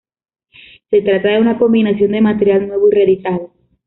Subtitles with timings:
[0.89, 3.51] Se trata de una combinación de material nuevo y reeditado.